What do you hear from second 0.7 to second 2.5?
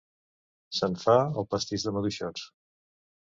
Se'n fa el pastís de maduixots.